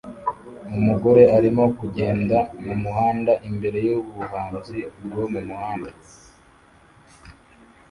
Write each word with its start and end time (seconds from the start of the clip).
Umugore 0.77 1.23
arimo 1.37 1.63
kugenda 1.79 2.37
mumuhanda 2.65 3.33
imbere 3.49 3.77
yubuhanzi 3.87 4.79
bwo 5.05 5.23
mumuhanda 5.33 5.89